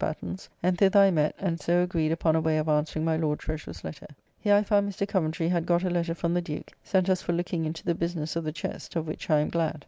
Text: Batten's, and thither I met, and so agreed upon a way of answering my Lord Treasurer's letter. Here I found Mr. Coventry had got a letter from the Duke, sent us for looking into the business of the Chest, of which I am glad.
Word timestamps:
Batten's, 0.03 0.49
and 0.63 0.79
thither 0.79 0.97
I 0.99 1.11
met, 1.11 1.35
and 1.37 1.59
so 1.59 1.83
agreed 1.83 2.11
upon 2.11 2.35
a 2.35 2.41
way 2.41 2.57
of 2.57 2.67
answering 2.67 3.05
my 3.05 3.15
Lord 3.15 3.37
Treasurer's 3.37 3.83
letter. 3.83 4.07
Here 4.39 4.55
I 4.55 4.63
found 4.63 4.89
Mr. 4.91 5.07
Coventry 5.07 5.49
had 5.49 5.67
got 5.67 5.83
a 5.83 5.91
letter 5.91 6.15
from 6.15 6.33
the 6.33 6.41
Duke, 6.41 6.71
sent 6.83 7.07
us 7.07 7.21
for 7.21 7.33
looking 7.33 7.65
into 7.65 7.85
the 7.85 7.93
business 7.93 8.35
of 8.35 8.43
the 8.43 8.51
Chest, 8.51 8.95
of 8.95 9.05
which 9.07 9.29
I 9.29 9.41
am 9.41 9.49
glad. 9.49 9.79